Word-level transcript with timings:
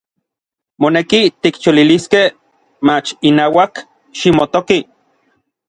Moneki 0.81 1.19
tikcholiliskej, 1.41 2.27
mach 2.87 3.07
inauak 3.29 3.73
ximotoki. 4.17 4.79